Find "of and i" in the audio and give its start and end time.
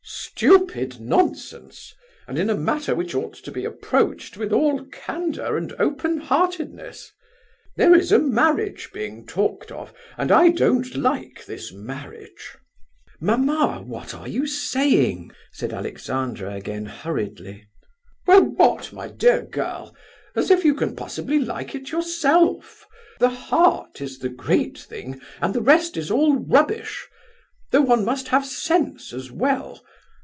9.71-10.49